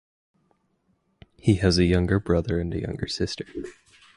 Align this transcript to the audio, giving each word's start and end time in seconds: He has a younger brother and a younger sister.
He 1.37 1.57
has 1.57 1.77
a 1.77 1.85
younger 1.85 2.19
brother 2.19 2.59
and 2.59 2.73
a 2.73 2.81
younger 2.81 3.05
sister. 3.07 3.45